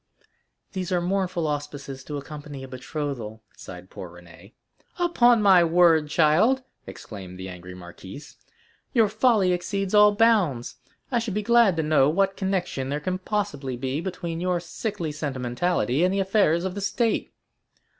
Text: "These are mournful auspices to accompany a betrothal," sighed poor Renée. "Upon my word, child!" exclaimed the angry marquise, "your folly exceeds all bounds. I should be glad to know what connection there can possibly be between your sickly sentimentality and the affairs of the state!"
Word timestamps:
"These 0.73 0.91
are 0.91 0.99
mournful 0.99 1.45
auspices 1.45 2.03
to 2.05 2.17
accompany 2.17 2.63
a 2.63 2.67
betrothal," 2.67 3.43
sighed 3.55 3.91
poor 3.91 4.09
Renée. 4.09 4.53
"Upon 4.97 5.43
my 5.43 5.63
word, 5.63 6.09
child!" 6.09 6.63
exclaimed 6.87 7.37
the 7.37 7.47
angry 7.47 7.75
marquise, 7.75 8.37
"your 8.93 9.07
folly 9.07 9.53
exceeds 9.53 9.93
all 9.93 10.15
bounds. 10.15 10.77
I 11.11 11.19
should 11.19 11.35
be 11.35 11.43
glad 11.43 11.77
to 11.77 11.83
know 11.83 12.09
what 12.09 12.35
connection 12.35 12.89
there 12.89 12.99
can 12.99 13.19
possibly 13.19 13.77
be 13.77 14.01
between 14.01 14.41
your 14.41 14.59
sickly 14.59 15.11
sentimentality 15.11 16.03
and 16.03 16.11
the 16.11 16.19
affairs 16.19 16.63
of 16.65 16.73
the 16.73 16.81
state!" 16.81 17.31